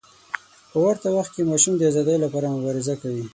په 0.71 0.77
ورته 0.85 1.07
وخت 1.17 1.31
کې 1.35 1.47
ماشوم 1.49 1.73
د 1.77 1.81
ازادۍ 1.91 2.17
لپاره 2.21 2.47
مبارزه 2.55 2.93
کوي. 3.01 3.25